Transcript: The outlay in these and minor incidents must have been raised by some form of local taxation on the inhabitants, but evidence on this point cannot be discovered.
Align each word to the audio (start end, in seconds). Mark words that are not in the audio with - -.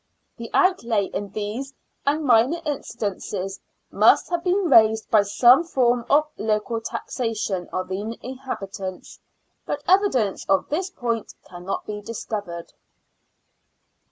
The 0.37 0.49
outlay 0.51 1.11
in 1.13 1.29
these 1.29 1.75
and 2.07 2.25
minor 2.25 2.59
incidents 2.65 3.59
must 3.91 4.31
have 4.31 4.43
been 4.43 4.67
raised 4.67 5.11
by 5.11 5.21
some 5.21 5.63
form 5.63 6.07
of 6.09 6.25
local 6.39 6.81
taxation 6.81 7.69
on 7.71 7.87
the 7.87 8.17
inhabitants, 8.23 9.19
but 9.67 9.83
evidence 9.87 10.43
on 10.49 10.65
this 10.69 10.89
point 10.89 11.35
cannot 11.47 11.85
be 11.85 12.01
discovered. 12.01 12.73